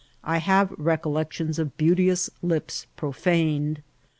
I 0.23 0.39
have 0.39 0.69
recollec 0.79 1.31
tions 1.31 1.59
of 1.59 1.77
beauteous 1.77 2.27
hps 2.43 2.87
pro&ned. 2.97 3.83